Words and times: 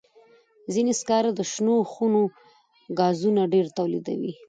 ځینې 0.73 0.93
سکاره 1.01 1.31
د 1.35 1.41
شنو 1.51 1.75
خونو 1.91 2.21
ګازونه 2.99 3.41
ډېر 3.53 3.65
تولیدوي. 3.77 4.33